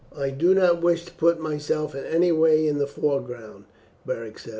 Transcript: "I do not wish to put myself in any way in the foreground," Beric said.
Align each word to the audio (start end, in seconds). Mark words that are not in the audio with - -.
"I 0.17 0.31
do 0.31 0.55
not 0.55 0.81
wish 0.81 1.05
to 1.05 1.13
put 1.13 1.39
myself 1.39 1.93
in 1.93 2.05
any 2.05 2.31
way 2.31 2.65
in 2.67 2.79
the 2.79 2.87
foreground," 2.87 3.65
Beric 4.03 4.39
said. 4.39 4.49